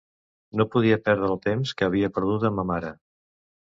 [0.61, 2.95] No podia perdre el temps que havia perdut amb ma mare.